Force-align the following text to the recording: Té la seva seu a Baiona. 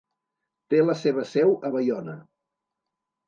Té 0.73 0.79
la 0.85 0.95
seva 1.01 1.25
seu 1.33 1.53
a 1.69 1.71
Baiona. 1.75 2.15